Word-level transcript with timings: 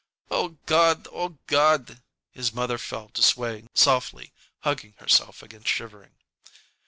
"O 0.31 0.57
God! 0.65 1.07
O 1.11 1.37
God!" 1.45 2.01
His 2.31 2.51
mother 2.53 2.79
fell 2.79 3.09
to 3.09 3.21
swaying 3.21 3.69
softly, 3.75 4.33
hugging 4.61 4.95
herself 4.97 5.43
against 5.43 5.67
shivering. 5.67 6.15